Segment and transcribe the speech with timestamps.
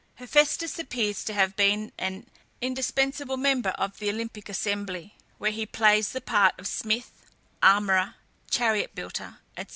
[0.19, 2.25] Hephæstus appears to have been an
[2.59, 7.27] indispensable member of the Olympic Assembly, where he plays the part of smith,
[7.61, 8.15] armourer,
[8.49, 9.65] chariot builder, &c.